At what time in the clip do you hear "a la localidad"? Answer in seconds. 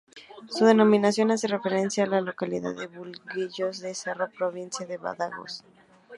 2.05-2.73